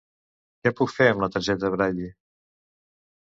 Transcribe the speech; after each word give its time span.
Què 0.63 0.71
puc 0.79 0.89
fer 0.93 1.09
amb 1.09 1.21
la 1.23 1.29
targeta 1.35 1.71
Braille? 1.75 2.09